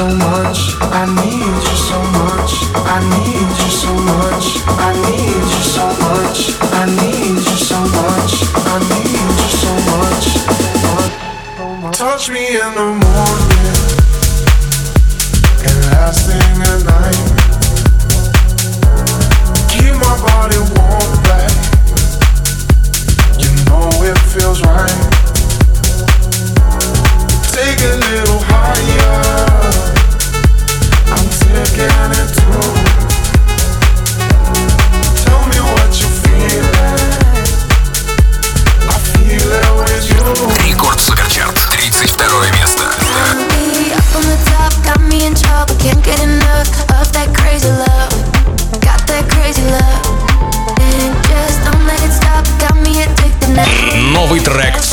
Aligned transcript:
so 0.00 0.08
much. 0.16 0.76
I 0.80 1.04
need 1.16 1.29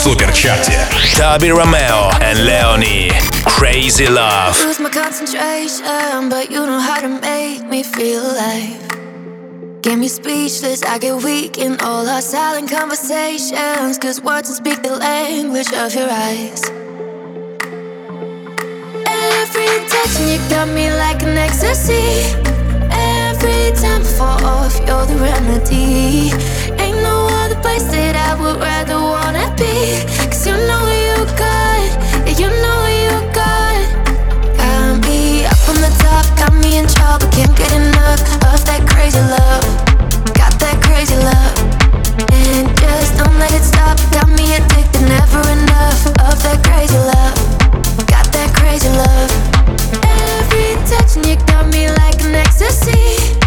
суперчарте. 0.06 0.86
Toby 1.16 1.50
Romeo 1.50 2.10
and 2.20 2.38
Leonie. 2.44 3.10
Crazy 3.44 4.08
Love. 4.08 4.56
Lose 4.64 4.80
my 4.80 4.90
concentration, 4.90 6.28
but 6.28 6.50
you 6.50 6.66
know 6.66 6.80
how 6.80 7.00
to 7.00 7.08
make 7.08 7.62
me 7.68 7.82
feel 7.82 8.20
alive. 8.20 8.80
Get 9.82 9.98
me 9.98 10.08
speechless, 10.08 10.82
I 10.84 10.98
get 10.98 11.22
weak 11.24 11.58
in 11.58 11.80
all 11.80 12.06
our 12.08 12.22
silent 12.22 12.70
conversations. 12.70 13.98
Cause 13.98 14.22
words 14.22 14.48
don't 14.48 14.56
speak 14.56 14.82
the 14.82 14.96
language 14.96 15.72
of 15.72 15.92
your 15.94 16.08
eyes. 16.08 16.62
Every 19.06 19.72
touch, 19.90 20.14
and 20.20 20.30
you 20.30 20.38
got 20.48 20.68
me 20.68 20.86
like 21.04 21.22
an 21.22 21.36
ecstasy. 21.36 22.06
Every 22.90 23.72
time 23.82 24.02
I 24.02 24.12
fall 24.18 24.44
off, 24.44 24.74
you're 24.86 25.06
the 25.06 25.16
remedy. 25.16 26.30
That 27.67 28.15
I 28.15 28.33
would 28.39 28.59
rather 28.59 28.95
wanna 28.95 29.53
be. 29.59 29.99
Cause 30.31 30.47
you 30.47 30.55
know 30.55 30.87
you 30.87 31.19
got, 31.35 31.83
yeah, 32.23 32.39
you 32.39 32.47
know 32.47 32.79
you 32.87 33.11
got. 33.35 33.75
Got 34.55 35.03
me 35.03 35.45
up 35.45 35.59
on 35.67 35.75
the 35.83 35.91
top, 35.99 36.25
got 36.39 36.53
me 36.55 36.79
in 36.79 36.87
trouble, 36.87 37.27
can't 37.29 37.51
get 37.53 37.71
enough 37.75 38.23
of 38.49 38.63
that 38.65 38.87
crazy 38.87 39.19
love. 39.19 39.67
Got 40.33 40.55
that 40.63 40.79
crazy 40.79 41.19
love. 41.19 41.53
And 42.31 42.71
just 42.79 43.19
don't 43.19 43.37
let 43.37 43.51
it 43.51 43.63
stop, 43.63 43.99
got 44.15 44.31
me 44.31 44.57
addicted, 44.57 45.03
never 45.03 45.43
enough 45.51 46.07
of 46.23 46.39
that 46.47 46.63
crazy 46.63 46.97
love. 46.97 47.35
Got 48.07 48.31
that 48.31 48.55
crazy 48.55 48.89
love. 48.89 49.31
Every 50.39 50.79
touch, 50.87 51.19
and 51.19 51.25
you 51.27 51.35
got 51.45 51.67
me 51.67 51.91
like 51.91 52.23
an 52.23 52.33
ecstasy. 52.33 53.46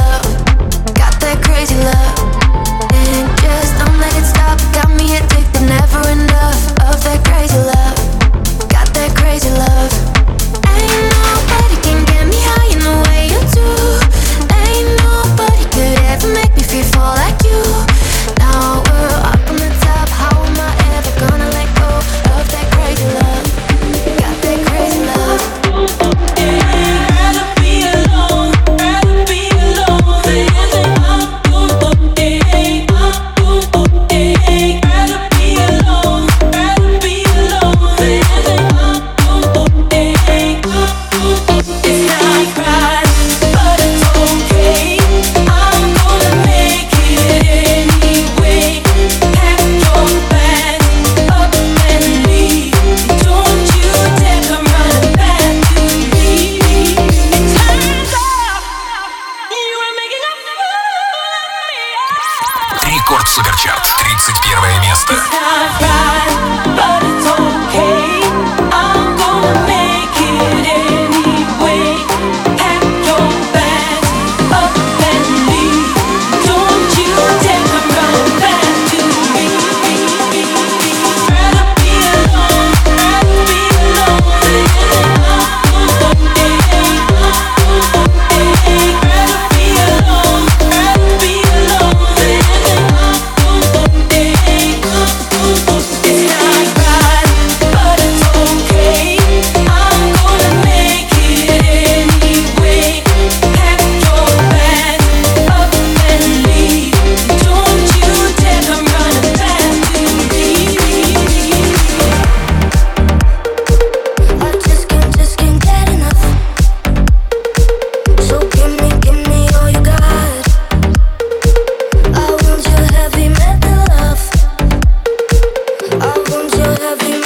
love 126.81 127.03
you. 127.07 127.20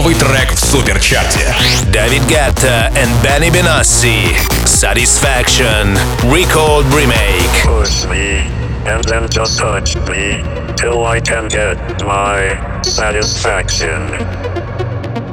новый 0.00 0.14
трек 0.14 0.50
в 0.54 0.58
суперчарте. 0.58 1.54
Давид 1.92 2.24
Гетта 2.24 2.90
и 2.96 3.22
Бенни 3.22 3.50
Бенасси. 3.50 4.34
Satisfaction. 4.64 5.94
Record 6.22 6.86
Remake. 6.94 7.64
Push 7.64 8.06
me, 8.08 8.46
and 8.86 9.04
then 9.04 9.28
just 9.28 9.58
touch 9.58 9.96
me, 10.08 10.42
till 10.74 11.04
I 11.04 11.20
can 11.20 11.48
get 11.48 11.76
my 12.02 12.80
satisfaction. 12.82 14.00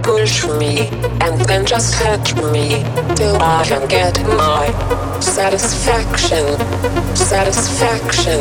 push 0.03 0.45
me 0.59 0.87
and 1.21 1.39
then 1.47 1.65
just 1.65 1.93
touch 1.95 2.33
me 2.35 2.83
till 3.15 3.37
I 3.41 3.63
can 3.65 3.87
get 3.87 4.15
my 4.25 4.67
satisfaction, 5.19 6.45
satisfaction, 7.15 8.39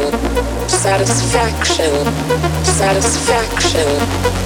satisfaction, 0.69 1.93
satisfaction 2.65 4.46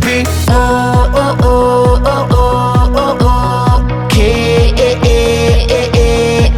be 0.00 0.24
oh 0.48 1.10
oh 1.14 1.36
oh 1.42 2.02
oh 2.04 2.28
oh 2.30 2.92
oh 2.96 3.18
oh 3.20 4.06
okay 4.06 4.72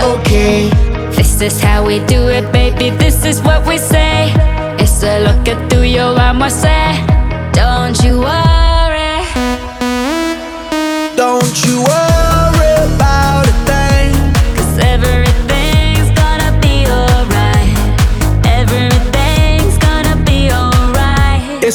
okay. 0.03 0.71
This 1.17 1.41
is 1.41 1.61
how 1.61 1.85
we 1.87 1.99
do 2.07 2.29
it, 2.29 2.51
baby. 2.53 2.91
This 2.97 3.25
is 3.25 3.41
what 3.43 3.67
we 3.67 3.79
say. 3.79 4.33
It's 4.79 5.03
a 5.03 5.21
look 5.25 5.49
at 5.49 5.71
through 5.71 5.83
your 5.85 6.19
arm, 6.19 6.43
I 6.43 6.49
say. 6.49 6.78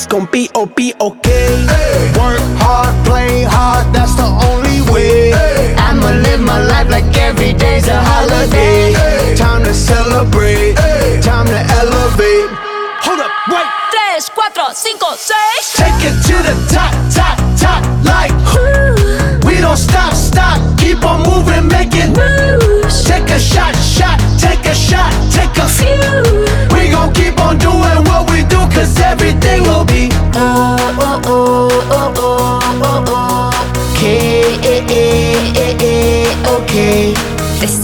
It's 0.03 0.11
gon' 0.11 0.27
be 0.33 0.49
oh 0.53 0.63
okay. 0.67 1.65
Hey. 1.65 2.11
Work 2.19 2.41
hard, 2.59 2.93
play 3.05 3.43
hard, 3.43 3.95
that's 3.95 4.13
the 4.15 4.27
only 4.51 4.81
way. 4.91 5.31
Hey. 5.31 5.75
I'ma 5.77 6.09
live 6.27 6.41
my 6.41 6.61
life 6.61 6.89
like 6.89 7.15
every 7.15 7.53
day's 7.53 7.87
a 7.87 8.03
holiday. 8.03 8.91
Hey. 8.91 9.35
Time 9.37 9.63
to 9.63 9.73
celebrate. 9.73 10.42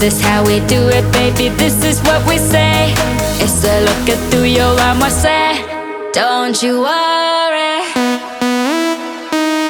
this 0.00 0.18
how 0.18 0.42
we 0.42 0.60
do 0.60 0.88
it, 0.88 1.04
baby? 1.12 1.50
This 1.56 1.84
is 1.84 2.00
what 2.00 2.26
we 2.26 2.38
say. 2.38 2.94
It's 3.42 3.62
a 3.64 3.84
look 3.84 4.08
at 4.08 4.18
through 4.30 4.44
your 4.44 4.80
arm, 4.80 5.02
say, 5.10 5.62
don't 6.12 6.60
you 6.62 6.80
worry. 6.80 7.84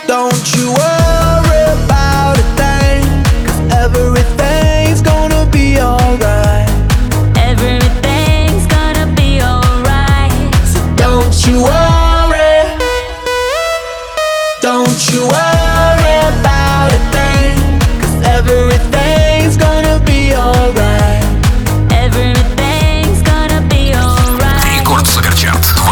Don't 0.06 0.46
you 0.54 0.66
worry 0.70 1.62
about 1.78 2.38
a 2.38 2.46
thing, 2.58 3.02
cause 3.44 3.60
everything. 3.74 4.39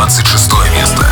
26 0.08 0.50
место. 0.72 1.06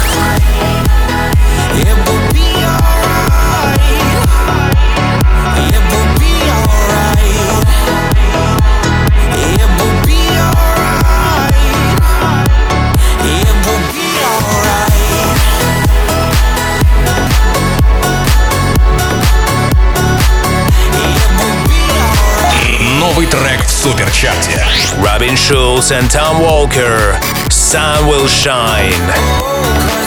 новый 22.98 23.26
трек 23.26 23.62
в 23.66 23.70
суперчате. 23.70 24.66
Робин 24.98 25.34
Schulz 25.34 25.90
и 25.90 26.08
Том 26.08 26.40
Walker. 26.40 27.25
sun 27.66 28.06
will 28.06 28.28
shine. 28.28 30.05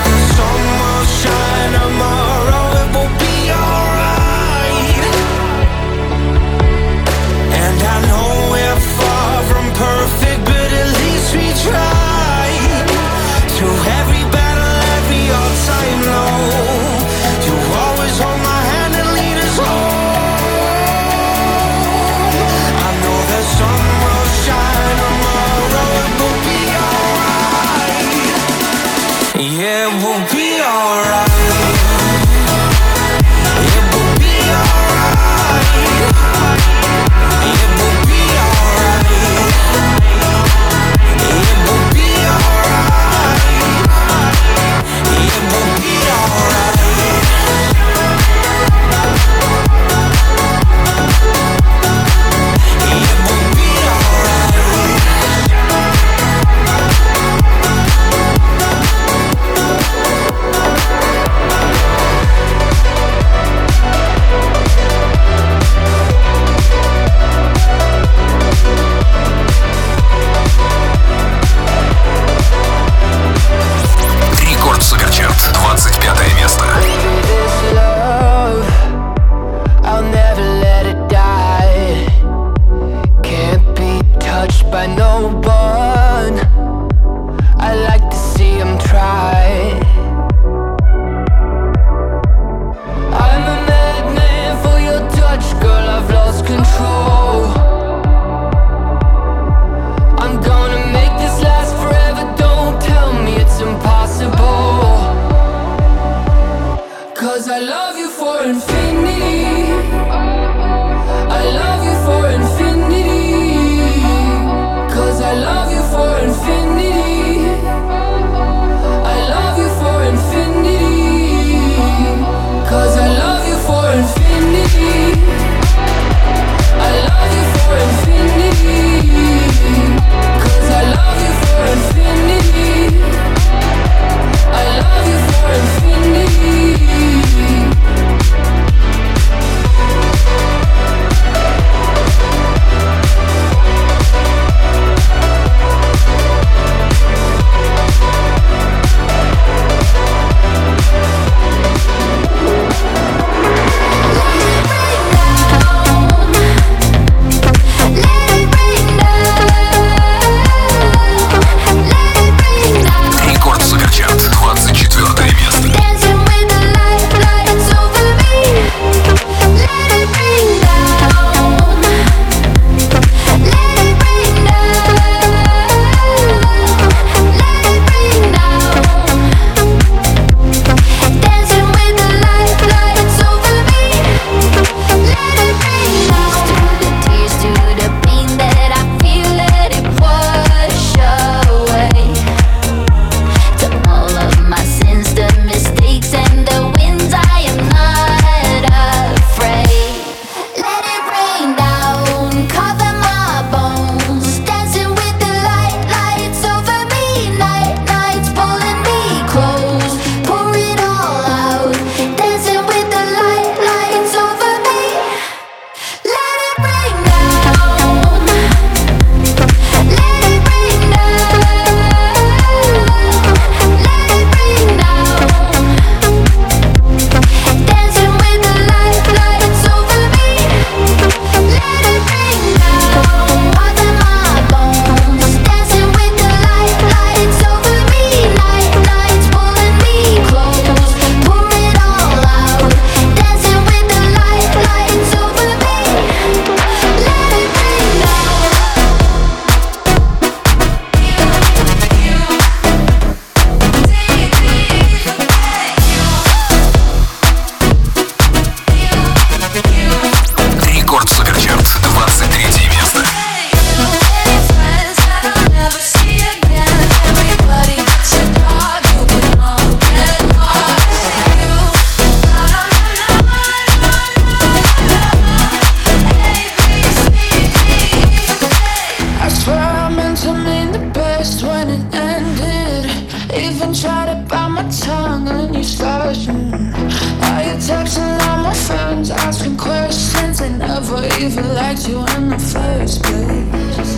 even 283.50 283.74
try 283.74 284.06
to 284.06 284.16
bite 284.30 284.50
my 284.50 284.70
tongue 284.70 285.26
when 285.26 285.54
you 285.54 285.64
started. 285.64 286.30
Are 286.30 287.44
you 287.44 287.56
texting 287.58 288.20
all 288.28 288.44
my 288.44 288.54
friends, 288.54 289.10
asking 289.10 289.58
questions? 289.58 290.40
They 290.40 290.50
never 290.50 291.06
even 291.20 291.56
liked 291.56 291.88
you 291.88 292.00
in 292.16 292.30
the 292.30 292.38
first 292.38 293.02
place. 293.04 293.98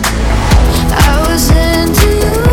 I 0.94 1.26
was 1.28 1.50
into 1.50 2.46
you. 2.46 2.51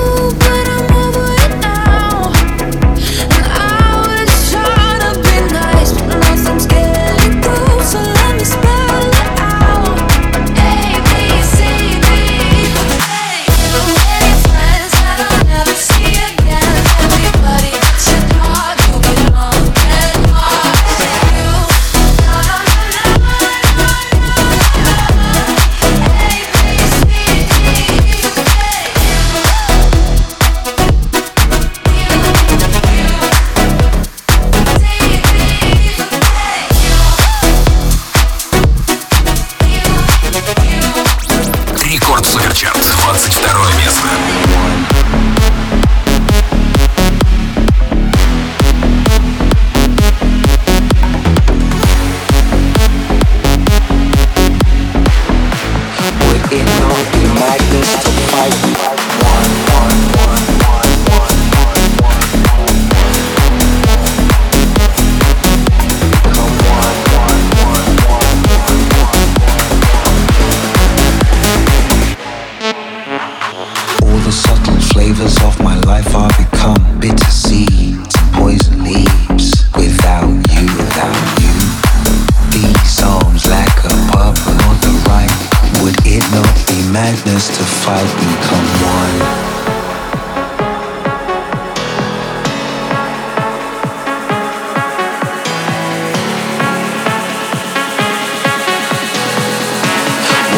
not 86.31 86.67
be 86.67 86.77
madness 86.91 87.47
to 87.47 87.63
fight 87.63 88.11
become 88.21 88.67
one. 88.85 89.17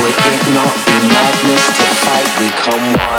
Would 0.01 0.17
it 0.31 0.41
not 0.53 0.75
be 0.85 0.97
madness 1.07 1.65
to 1.77 1.87
fight 2.03 2.31
become 2.39 2.85
one? 2.93 3.10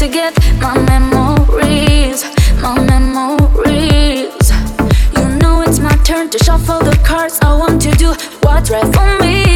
to 0.00 0.08
get 0.08 0.34
my 0.58 0.78
memories, 0.78 2.24
my 2.62 2.74
memories. 2.86 4.50
You 5.14 5.28
know 5.40 5.60
it's 5.60 5.78
my 5.78 5.94
turn 6.04 6.30
to 6.30 6.38
shuffle 6.38 6.78
the 6.78 6.98
cards. 7.04 7.38
I 7.42 7.54
want 7.54 7.82
to 7.82 7.90
do 7.90 8.14
what's 8.40 8.70
right 8.70 8.94
for 8.94 9.22
me. 9.22 9.49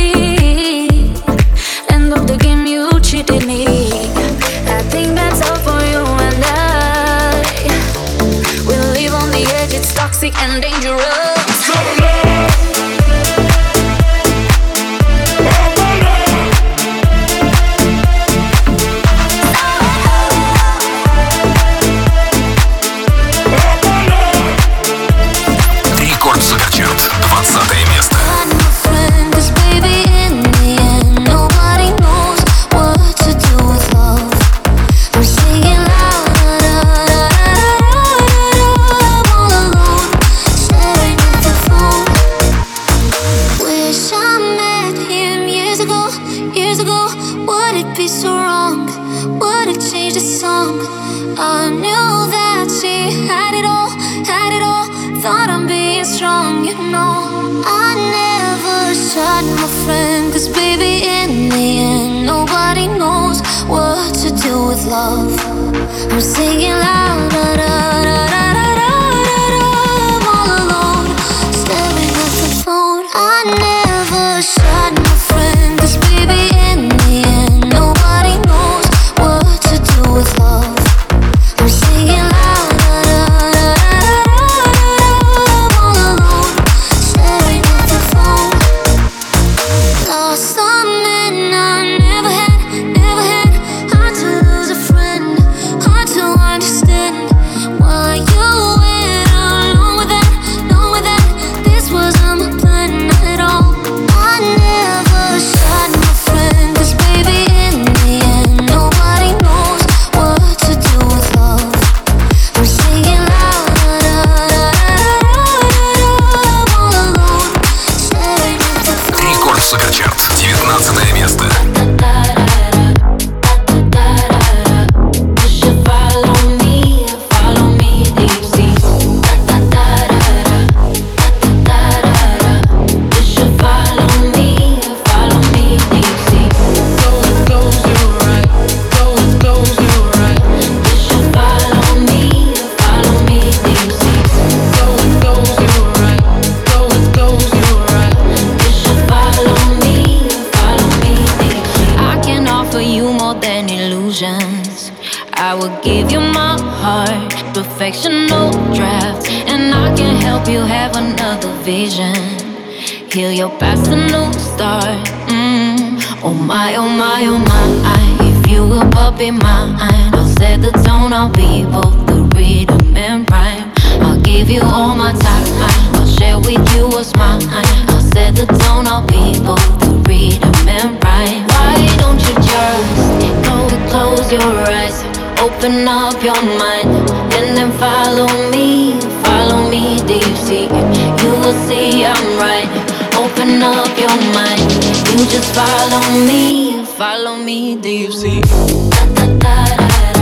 mind. 194.33 194.73
You 195.19 195.27
just 195.27 195.55
follow 195.55 196.01
me, 196.27 196.85
follow 196.85 197.37
me. 197.37 197.77
Do 197.77 197.89
you 197.89 198.13
see? 198.13 198.41
Da, 198.41 199.07
da, 199.15 199.27
da, 199.39 200.14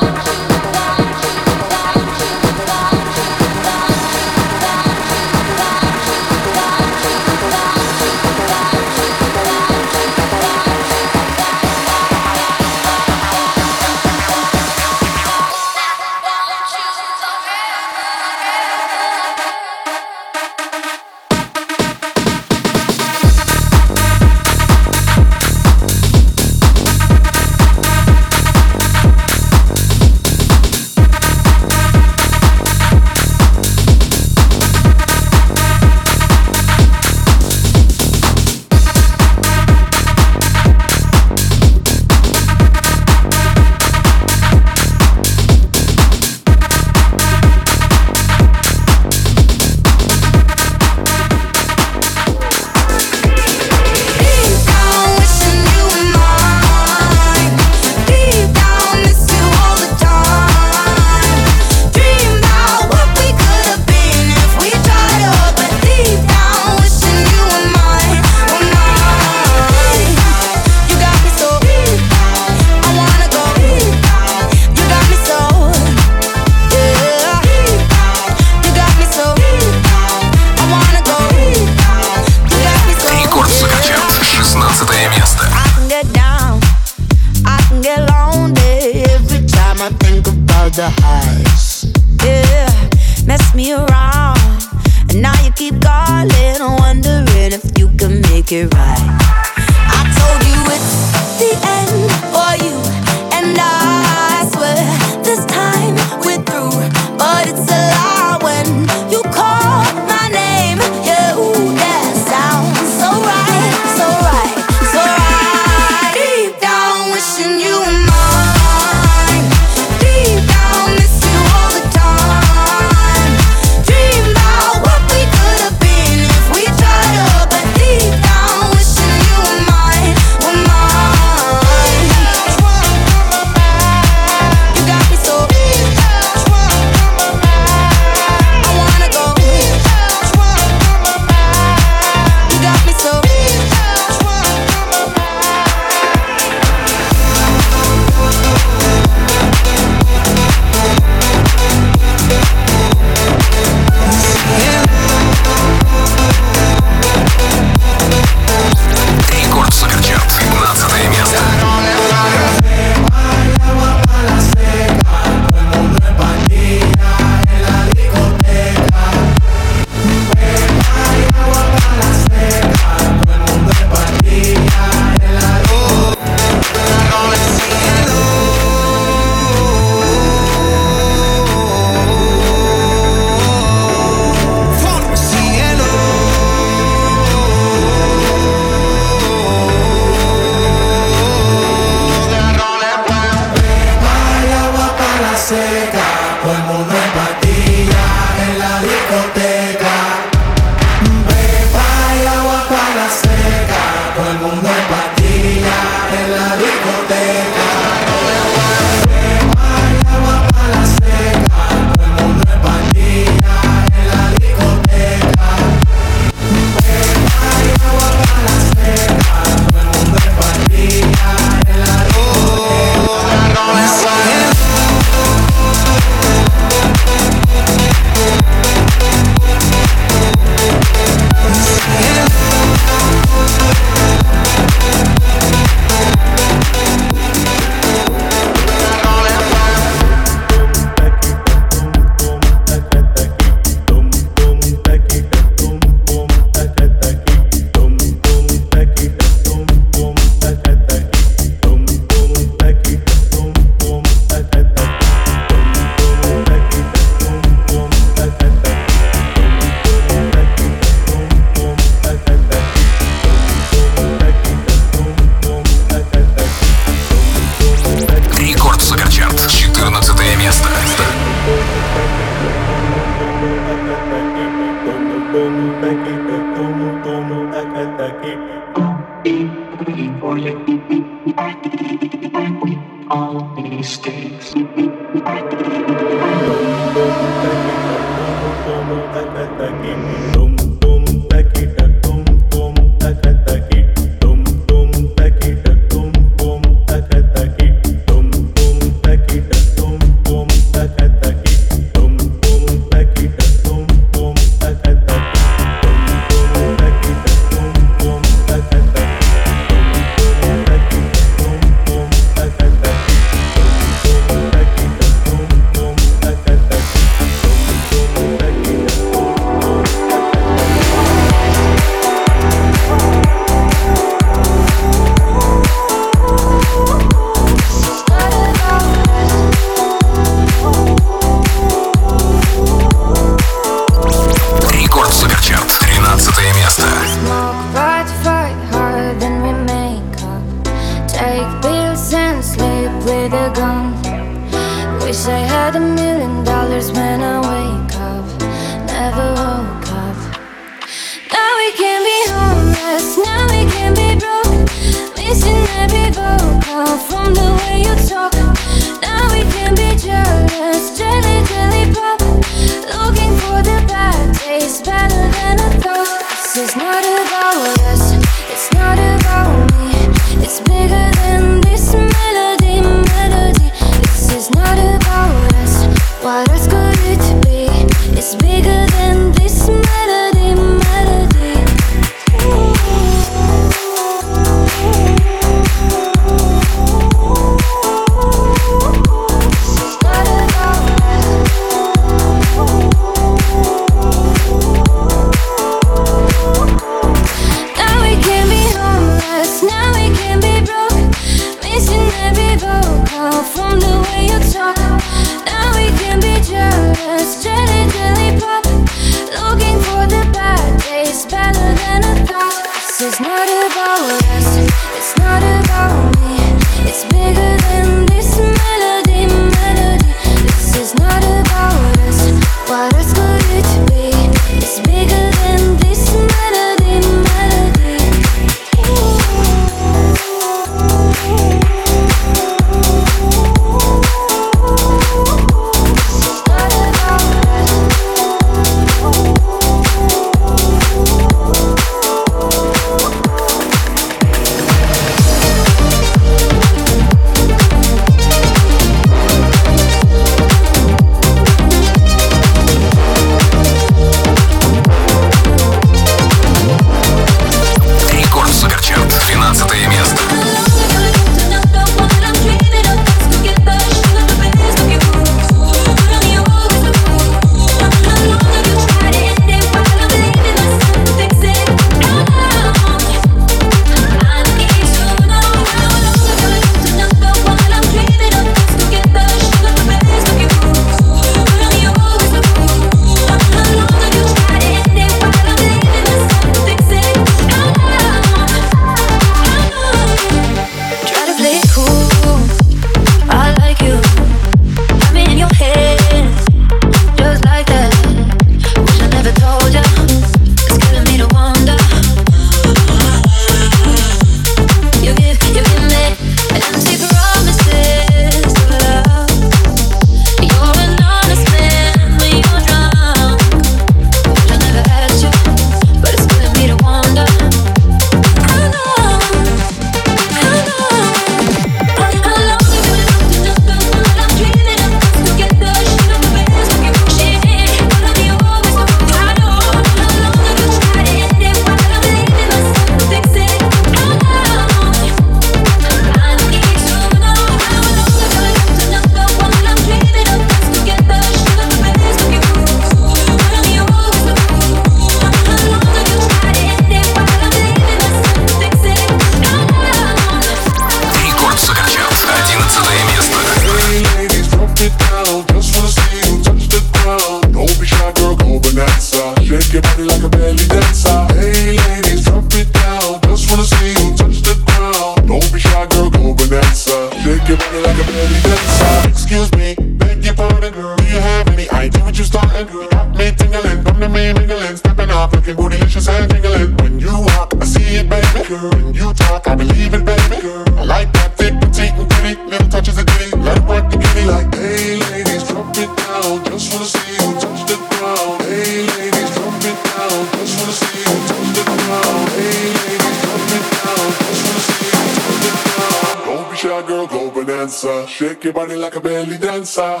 party 598.61 598.75
like 598.75 598.95
a 598.95 598.99
belly 598.99 599.37
dancer. 599.39 600.00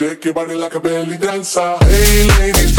Shake 0.00 0.24
your 0.24 0.32
body 0.32 0.54
like 0.54 0.74
a 0.74 0.80
belly 0.80 1.18
dancer. 1.18 1.76
Hey 1.82 2.26
ladies. 2.38 2.69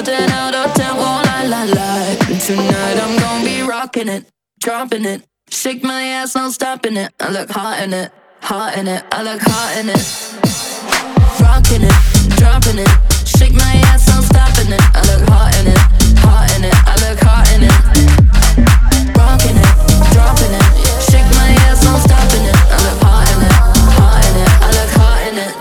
So 0.00 0.06
10 0.06 0.30
out 0.30 0.54
of 0.54 0.72
10 0.72 0.96
won't 0.96 1.26
lie, 1.26 1.44
lie, 1.44 1.66
lie. 1.66 2.16
Tonight 2.46 2.98
I'm 3.04 3.18
gonna 3.20 3.44
be 3.44 3.60
rocking 3.60 4.08
it, 4.08 4.24
dropping 4.58 5.04
it. 5.04 5.26
Shake 5.50 5.82
my 5.84 6.02
ass, 6.04 6.34
no 6.34 6.48
stopping 6.48 6.96
it. 6.96 7.12
I 7.20 7.30
look 7.30 7.50
hot 7.50 7.82
in 7.82 7.92
it, 7.92 8.10
hot 8.40 8.78
in 8.78 8.88
it. 8.88 9.04
I 9.12 9.22
look 9.22 9.42
hot 9.42 9.76
in 9.76 9.90
it. 9.90 10.00
Rocking 11.44 11.82
it, 11.84 11.92
dropping 12.40 12.78
it. 12.78 12.88
Shake 13.28 13.52
my 13.52 13.74
ass, 13.92 14.08
no 14.08 14.22
stopping 14.22 14.72
it. 14.72 14.80
I 14.96 15.04
look 15.04 15.28
hot 15.28 15.54
in 15.60 15.66
it, 15.68 15.78
hot 16.24 16.48
in 16.56 16.64
it. 16.64 16.72
I 16.72 16.96
look 17.04 17.20
hot 17.20 17.52
in 17.52 17.64
it. 17.68 17.76
Rocking 19.20 19.52
it, 19.52 19.68
dropping 20.16 20.54
it. 20.56 20.64
Shake 21.12 21.28
my 21.36 21.52
ass, 21.68 21.84
no 21.84 22.00
stopping 22.00 22.48
it. 22.48 22.56
I 22.56 22.80
look 22.88 23.04
hot 23.04 23.28
in 23.36 23.44
it, 23.44 23.52
hot 24.00 24.24
in 24.24 24.34
it. 24.40 24.48
I 24.64 24.68
look 24.80 24.92
hot 24.96 25.20
in 25.28 25.36
it. 25.44 25.52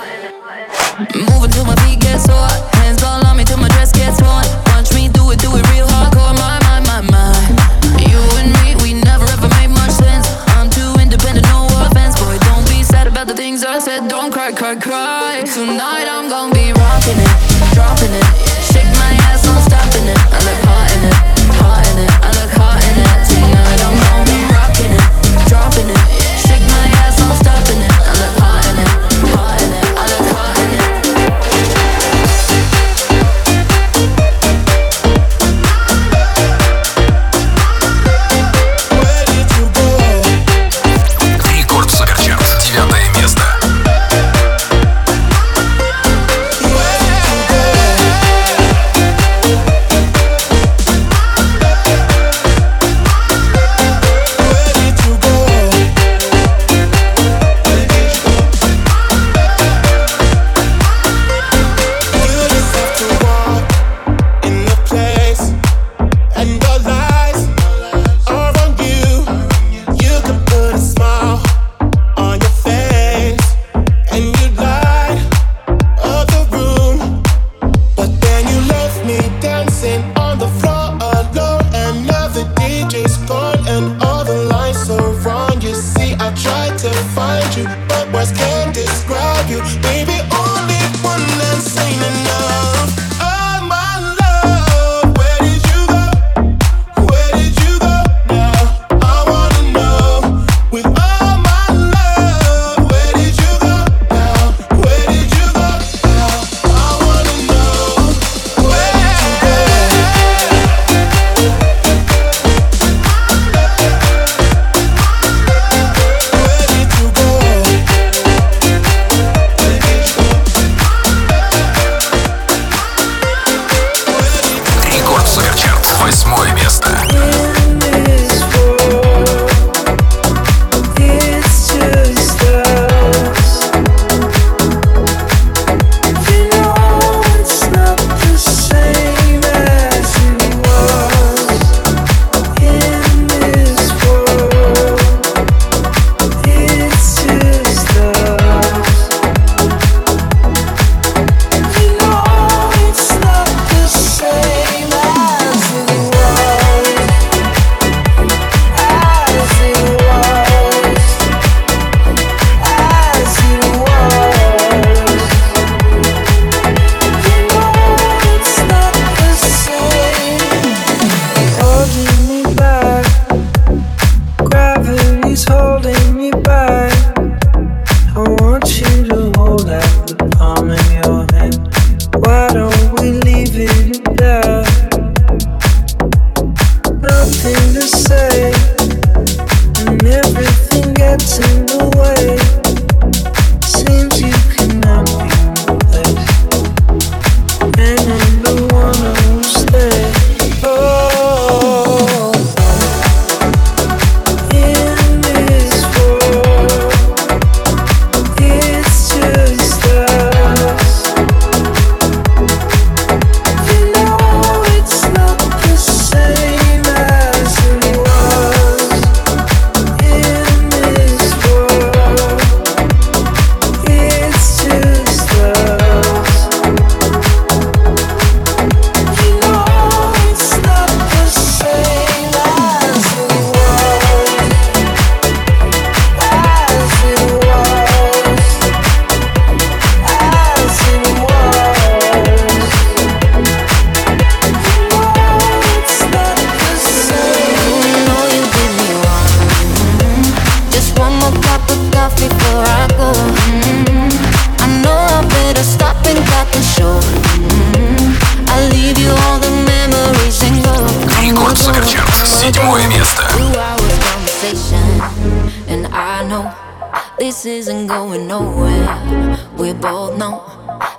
Moving 1.27 1.51
to 1.51 1.61
my 1.67 1.75
beat, 1.83 1.99
get 1.99 2.21
so. 2.23 2.39
Hands 2.79 3.03
all 3.03 3.25
on 3.27 3.35
me 3.35 3.43
till 3.43 3.57
my 3.57 3.67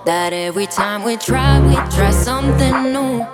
that 0.04 0.32
every 0.32 0.66
time 0.66 1.04
we 1.04 1.16
try, 1.16 1.60
we 1.60 1.74
try 1.94 2.10
something 2.10 2.92
new. 2.92 3.26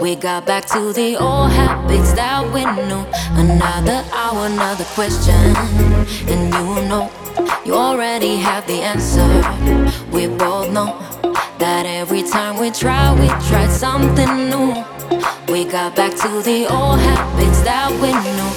We 0.00 0.14
got 0.14 0.46
back 0.46 0.66
to 0.66 0.92
the 0.92 1.16
old 1.16 1.50
habits 1.52 2.12
that 2.12 2.44
we 2.52 2.64
knew. 2.64 3.04
Another 3.32 4.04
hour, 4.12 4.46
another 4.46 4.84
question. 4.94 5.56
And 6.28 6.52
you 6.54 6.88
know, 6.88 7.10
you 7.64 7.74
already 7.74 8.36
have 8.36 8.66
the 8.66 8.80
answer. 8.82 9.26
We 10.12 10.26
both 10.26 10.72
know 10.72 10.98
that 11.58 11.86
every 11.86 12.22
time 12.22 12.60
we 12.60 12.70
try, 12.70 13.12
we 13.18 13.28
try 13.48 13.66
something 13.68 14.50
new. 14.50 14.84
We 15.48 15.64
got 15.64 15.96
back 15.96 16.12
to 16.22 16.42
the 16.42 16.66
old 16.70 17.00
habits 17.00 17.62
that 17.62 17.90
we 18.02 18.12
knew. 18.12 18.52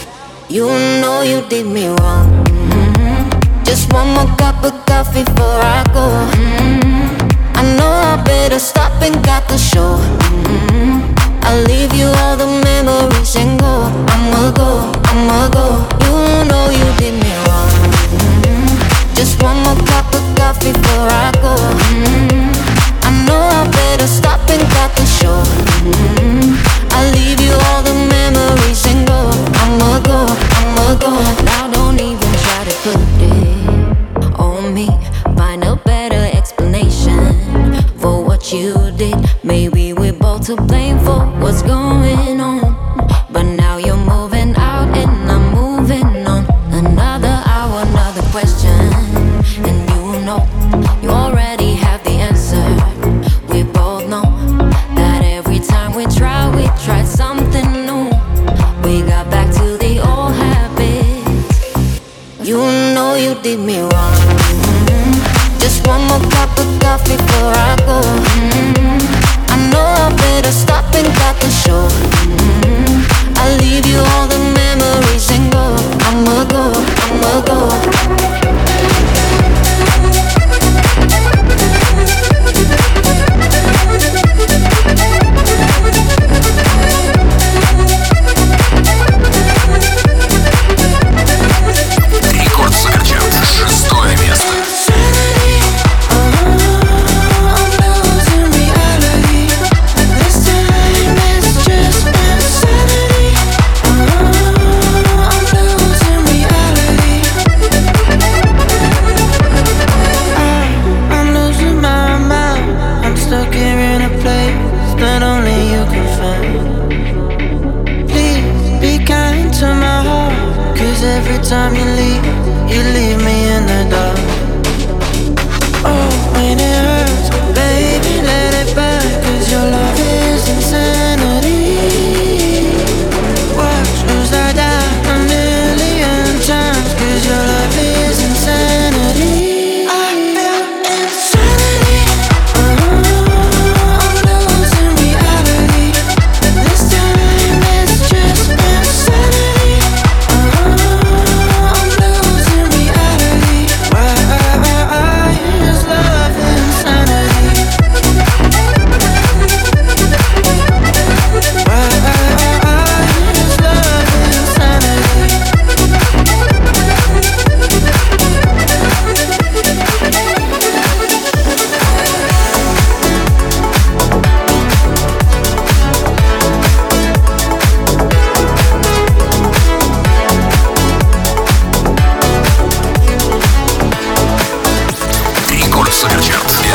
You 0.49 0.67
know 1.01 1.21
you 1.21 1.47
did 1.47 1.67
me 1.67 1.87
wrong. 1.87 2.45
Mm-hmm. 2.45 3.63
Just 3.63 3.93
one 3.93 4.07
more 4.13 4.35
cup 4.37 4.63
of 4.63 4.73
coffee 4.85 5.23
before 5.23 5.61
I 5.61 5.83
go. 5.93 6.05
Mm-hmm. 6.35 6.69
I 6.69 6.78
know 7.77 7.91
I 7.91 8.21
better 8.23 8.59
stop 8.59 9.01
and 9.01 9.23
got 9.23 9.47
the 9.47 9.57
show. 9.57 9.97
Mm-hmm. 9.97 11.43
I'll 11.43 11.63
leave 11.65 11.93
you 11.93 12.07
all 12.21 12.37
the 12.37 12.47
memories 12.47 13.35
and 13.35 13.59
go. 13.59 13.89
I'ma 14.13 14.51
go, 14.51 14.91
I'ma 15.11 15.49
go. 15.49 15.67
You 16.05 16.45
know 16.49 16.65
you 16.69 16.87
did 16.97 17.15
me 17.21 17.31
wrong. 17.45 17.69
Mm-hmm. 18.15 19.15
Just 19.15 19.41
one 19.43 19.57
more 19.63 19.79
cup 19.85 20.07
of 20.13 20.23
coffee 20.37 20.73
before 20.73 21.09
I 21.09 21.31
go. 21.43 21.53
Mm-hmm. 21.91 23.07
I 23.07 23.11
know 23.27 23.41
I 23.59 23.67
better 23.69 24.07
stop 24.07 24.41
and 24.49 24.63
got 24.77 24.95
the 24.95 25.05
show. 25.05 25.39
Mm-hmm. 25.83 26.55
I'll 26.95 27.11
leave 27.13 27.39
you 27.41 27.58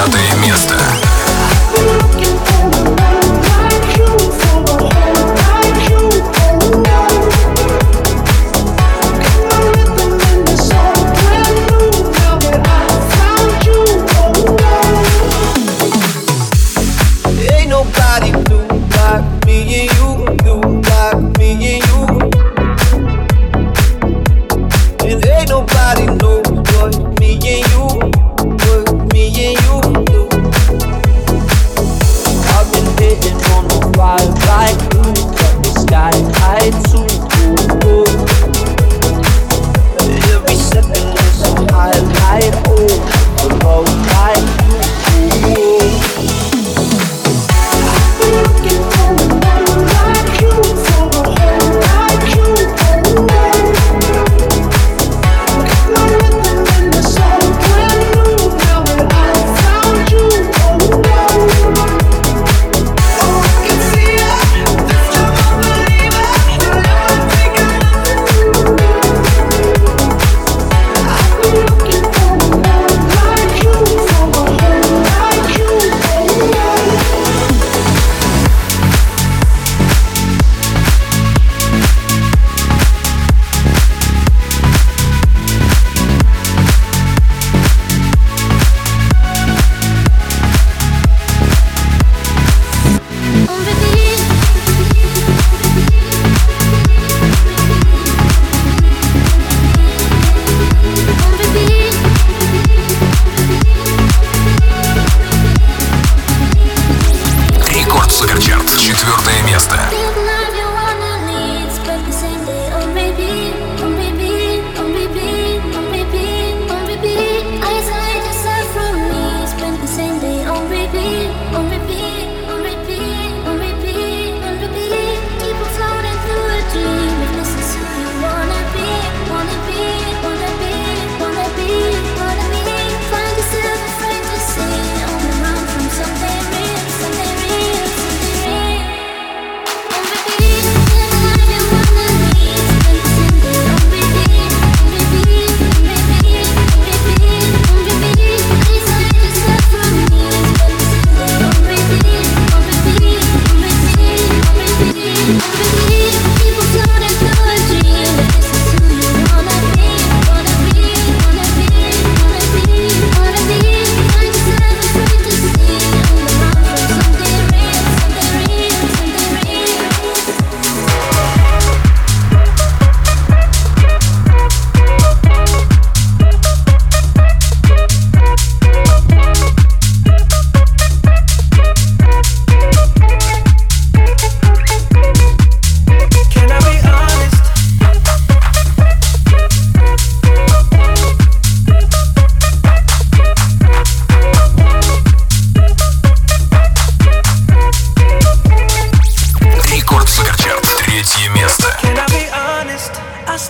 Пятое 0.05 0.35
место. 0.35 0.94